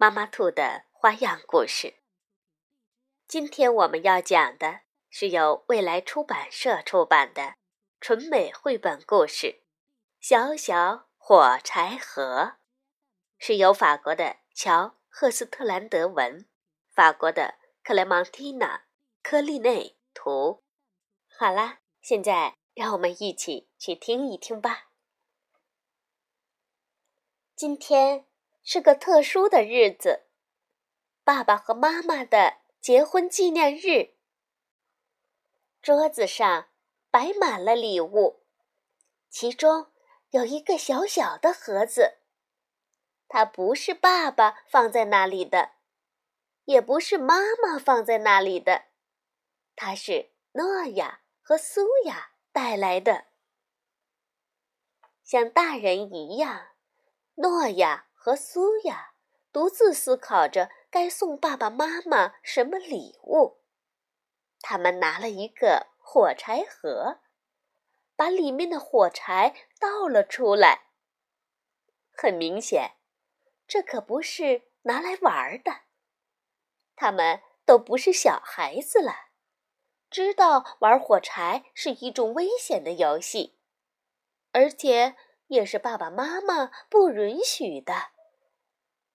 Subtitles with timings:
[0.00, 1.96] 妈妈兔的花样故事。
[3.26, 7.56] 今天我们要讲的是由未来出版社出版的
[8.00, 9.46] 纯美绘本故事
[10.20, 12.42] 《小小火柴盒》，
[13.38, 16.46] 是由法国的乔·赫斯特兰德文，
[16.92, 18.76] 法国的克莱芒蒂娜·
[19.20, 20.62] 科利内图。
[21.26, 24.90] 好啦，现在让我们一起去听一听吧。
[27.56, 28.27] 今天。
[28.70, 30.26] 是个特殊的日子，
[31.24, 34.18] 爸爸和妈妈的结婚纪念日。
[35.80, 36.68] 桌子上
[37.10, 38.42] 摆满了礼物，
[39.30, 39.90] 其中
[40.32, 42.18] 有一个小小的盒子，
[43.26, 45.70] 它不是爸爸放在那里的，
[46.66, 48.88] 也不是妈妈放在那里的，
[49.76, 53.28] 它是诺亚和苏亚带来的。
[55.24, 56.72] 像大人一样，
[57.36, 58.07] 诺亚。
[58.18, 59.12] 和苏亚
[59.52, 63.62] 独自思考着该送爸爸妈妈什么礼物。
[64.60, 67.20] 他们拿了一个火柴盒，
[68.16, 70.88] 把里面的火柴倒了出来。
[72.10, 72.96] 很明显，
[73.68, 75.82] 这可不是拿来玩的。
[76.96, 79.28] 他们都不是小孩子了，
[80.10, 83.60] 知道玩火柴是一种危险的游戏，
[84.50, 85.14] 而且
[85.48, 88.12] 也是爸爸妈妈不允许的。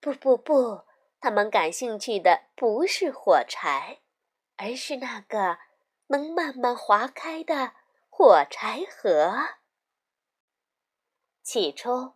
[0.00, 0.84] 不不不，
[1.20, 3.98] 他们感兴趣的不是火柴，
[4.56, 5.58] 而是那个
[6.06, 7.74] 能慢慢划开的
[8.08, 9.34] 火柴盒。
[11.42, 12.14] 起初，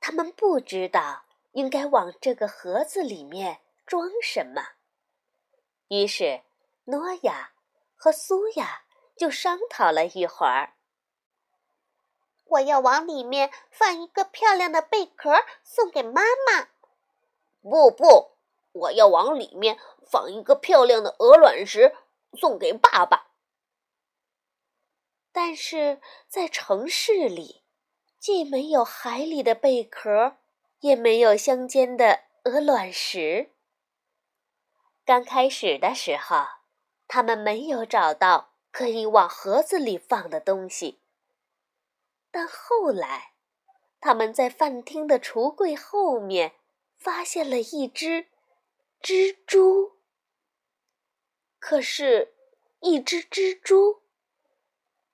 [0.00, 4.62] 他们不知道应该往这个盒子里面装什么，
[5.88, 6.42] 于是
[6.84, 7.52] 诺亚
[7.94, 8.84] 和苏亚
[9.16, 10.74] 就商讨了一会儿。
[12.50, 16.68] 我要往里面放一个漂亮的贝壳，送给妈妈。
[17.62, 18.32] 不不，
[18.72, 19.78] 我要往里面
[20.10, 21.94] 放一个漂亮的鹅卵石，
[22.32, 23.28] 送给爸爸。
[25.32, 27.62] 但是在城市里，
[28.18, 30.36] 既没有海里的贝壳，
[30.80, 33.52] 也没有乡间的鹅卵石。
[35.04, 36.44] 刚开始的时候，
[37.06, 40.99] 他们没有找到可以往盒子里放的东西。
[42.30, 43.34] 但后来，
[44.00, 46.54] 他们在饭厅的橱柜后面。
[47.00, 48.26] 发现了一只
[49.00, 50.00] 蜘蛛，
[51.58, 52.34] 可是，
[52.80, 54.02] 一只蜘蛛，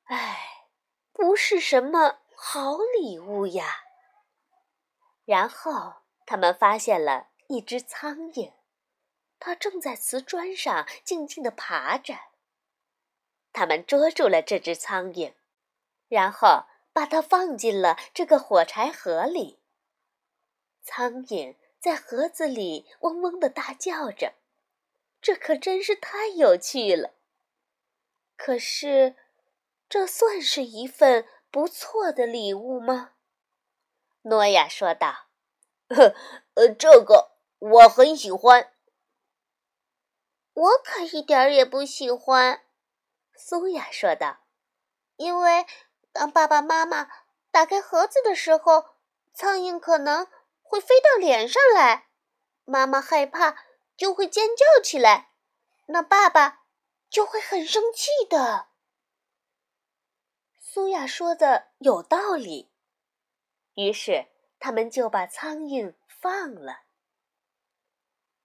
[0.06, 0.66] 唉，
[1.12, 3.84] 不是什么好礼物呀。
[5.24, 8.52] 然后，他们发现了一只苍蝇，
[9.38, 12.16] 它正在瓷砖上静静地爬着。
[13.52, 15.34] 他们捉住了这只苍蝇，
[16.08, 16.64] 然后
[16.96, 19.60] 把它放进了这个火柴盒里。
[20.82, 21.54] 苍蝇。
[21.78, 24.34] 在盒子里嗡嗡的大叫着，
[25.20, 27.14] 这可真是太有趣了。
[28.36, 29.14] 可是，
[29.88, 33.12] 这算是一份不错的礼物吗？
[34.22, 35.28] 诺亚说道
[35.94, 36.16] ：“呵，
[36.54, 38.72] 呃，这个我很喜欢。”
[40.54, 42.62] 我可一点儿也不喜欢。”
[43.38, 44.38] 苏亚说道
[45.16, 45.66] ，“因为
[46.16, 47.08] 当爸爸妈妈
[47.50, 48.86] 打开盒子的时候，
[49.32, 50.26] 苍蝇可能……”
[50.68, 52.08] 会飞到脸上来，
[52.64, 53.56] 妈妈害怕
[53.96, 55.30] 就会尖叫起来，
[55.86, 56.64] 那爸爸
[57.08, 58.66] 就会很生气的。
[60.58, 62.68] 苏亚说的有道理，
[63.74, 64.26] 于是
[64.58, 66.80] 他们就把苍蝇放了。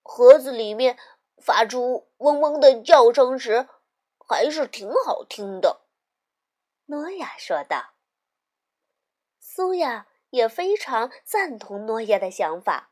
[0.03, 0.99] 盒子里面
[1.41, 3.67] 发出嗡嗡的叫声时，
[4.29, 5.80] 还是挺好听的。
[6.85, 7.93] 诺亚说道。
[9.39, 10.07] 苏亚。
[10.31, 12.91] 也非常赞同诺亚的想法，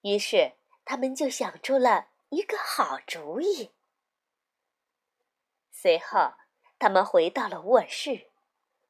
[0.00, 0.54] 于是
[0.84, 3.70] 他们就想出了一个好主意。
[5.70, 6.32] 随后，
[6.76, 8.32] 他们回到了卧室，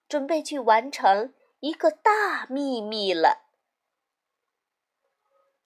[0.09, 3.43] 准备去完成一个大秘密了。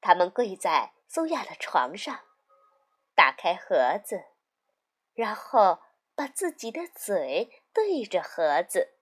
[0.00, 2.24] 他们跪在苏亚的床上，
[3.14, 4.24] 打开盒子，
[5.14, 5.78] 然后
[6.16, 8.94] 把自己的嘴对着盒子，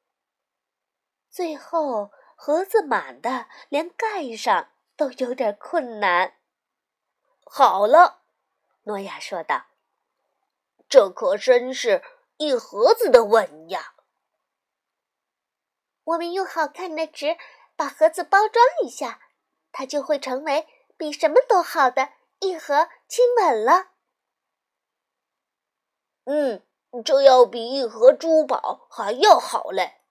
[1.31, 2.13] 最后。
[2.39, 6.37] 盒子满的，连盖上都有点困难。
[7.47, 8.25] 好了，
[8.83, 9.69] 诺亚说道
[10.87, 12.03] ：“这可真是
[12.37, 13.95] 一盒子的吻呀！
[16.05, 17.39] 我们用好看的纸
[17.75, 19.23] 把盒子包装一下，
[19.73, 20.69] 它就会成为
[20.99, 23.93] 比什么都好的一盒亲吻了。”
[26.29, 26.63] 嗯，
[27.03, 30.03] 这要比一盒珠宝还要好嘞。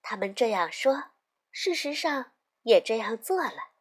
[0.00, 1.10] 他们这样说，
[1.50, 2.32] 事实上
[2.62, 3.72] 也这样做了。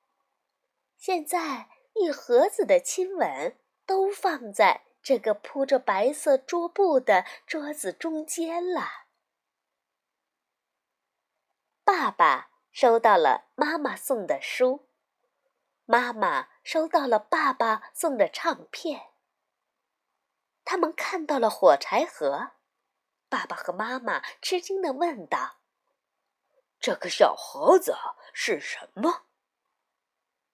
[0.98, 9.08] 现在，一盒子的亲吻都放在这个铺着白色桌布的桌子中间了。
[11.84, 14.88] 爸爸收到了妈妈送的书，
[15.86, 19.11] 妈妈收到了爸爸送的唱片。
[20.72, 22.52] 他们看到了火柴盒，
[23.28, 25.58] 爸爸和妈妈吃惊地问道
[26.80, 27.94] ：“这个小盒子
[28.32, 29.26] 是什么？”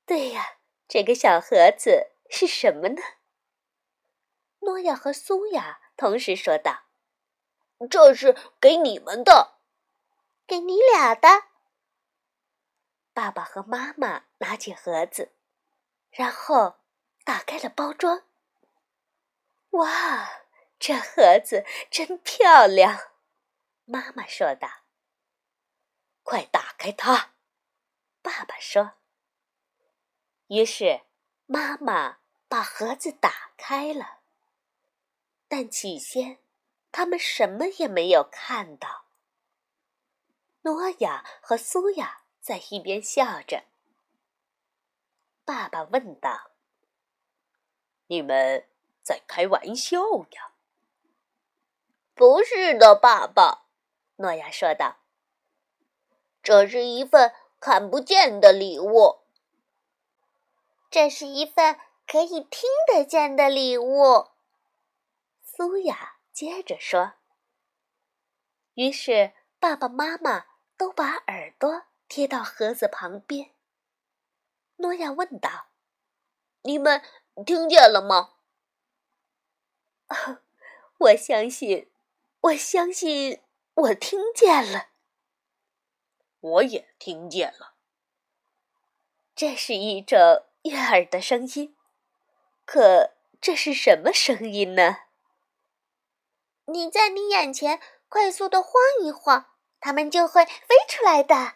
[0.07, 3.01] 对呀，这个小盒子是什么呢？
[4.61, 6.85] 诺亚和苏亚同时说道
[7.87, 9.59] ：“这是给你们的，
[10.47, 11.43] 给你俩的。”
[13.13, 15.35] 爸爸和妈妈拿起盒子，
[16.09, 16.77] 然后
[17.23, 18.23] 打开了包装。
[19.71, 20.43] 哇，
[20.79, 23.11] 这盒子真漂亮！
[23.85, 24.67] 妈妈说道。
[26.23, 27.33] “快打开它！”
[28.21, 28.93] 爸爸说。
[30.47, 31.01] 于是，
[31.45, 34.19] 妈妈把盒子打开了，
[35.47, 36.39] 但起先，
[36.91, 39.05] 他们什么也没有看到。
[40.61, 43.65] 诺亚和苏亚在一边笑着。
[45.45, 46.51] 爸爸问道
[48.07, 48.67] ：“你们
[49.07, 50.01] 在开玩笑
[50.31, 50.51] 呀
[52.13, 53.69] ？”“不是的，爸爸。”
[54.19, 54.97] 诺亚说道
[56.43, 59.19] ，“这是一份看不见的礼物。”
[60.91, 64.27] 这是一份可以听得见的礼物，
[65.41, 67.13] 苏雅接着说。
[68.73, 70.45] 于是爸爸妈妈
[70.75, 73.51] 都把耳朵贴到盒子旁边。
[74.77, 75.67] 诺亚问道
[76.63, 77.01] ：“你们
[77.45, 78.33] 听见了吗
[80.99, 81.89] ？”“我相信，
[82.41, 83.41] 我相信，
[83.73, 84.89] 我听见了。
[86.39, 87.75] ”“我也听见了。”
[89.35, 90.43] 这是一种。
[90.63, 91.77] 悦耳的声音，
[92.65, 95.03] 可这是什么声音呢？
[96.65, 97.79] 你在你眼前
[98.09, 101.53] 快速的晃一晃，它们就会飞出来的。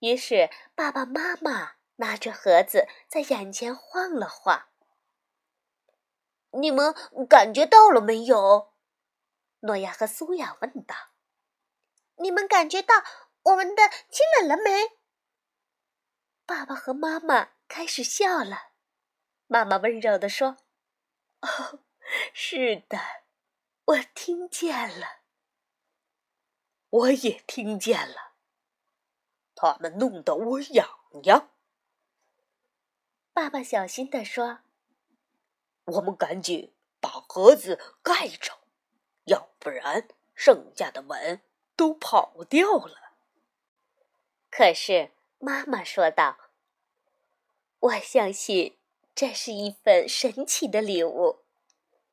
[0.00, 4.66] 于是爸爸妈妈拿着盒子在眼前晃了晃。
[6.60, 6.94] 你们
[7.28, 8.72] 感觉到了没有？
[9.60, 10.94] 诺亚和苏亚问道。
[12.16, 13.04] 你们感觉到
[13.42, 14.98] 我们的亲吻了没？
[16.46, 18.70] 爸爸和妈妈开始笑了，
[19.46, 20.56] 妈妈温柔地说
[21.42, 21.80] ：“哦，
[22.32, 22.98] 是的，
[23.84, 25.20] 我听见了，
[26.88, 28.32] 我也听见了，
[29.54, 30.88] 他们弄得我痒
[31.24, 31.50] 痒。”
[33.34, 34.60] 爸爸小心地说
[35.86, 38.52] ：“我们赶紧把盒子盖着，
[39.24, 41.40] 要不然剩下的吻
[41.74, 43.12] 都跑掉了。”
[44.50, 45.10] 可是。
[45.38, 46.38] 妈妈说道
[47.78, 48.78] ：“我相信
[49.14, 51.40] 这是一份神奇的礼物，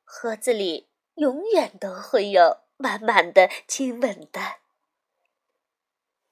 [0.04, 4.56] 盒子里永远都会有满满的亲吻的。”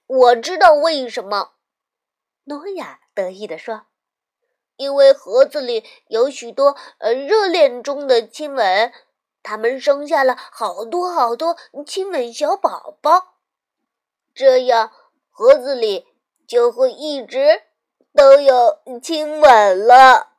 [0.06, 1.54] 我知道为什么，
[2.44, 3.86] 诺亚得意地说
[4.76, 8.92] ：“因为盒子里有许多呃热恋中的亲吻，
[9.42, 13.34] 他们生下了好多好多亲吻小宝宝，
[14.34, 14.92] 这样
[15.30, 16.06] 盒子里。”
[16.44, 17.62] 就会一直
[18.12, 20.32] 都有亲吻了。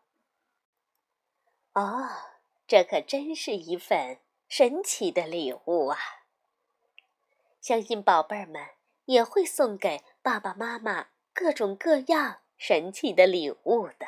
[1.73, 2.07] 哦，
[2.67, 5.97] 这可真是一份神奇的礼物啊！
[7.59, 8.61] 相信宝贝儿们
[9.05, 14.05] 也会送给爸爸妈妈各种各样神奇的礼物的。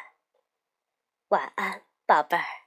[1.35, 2.64] 晚安，宝贝儿。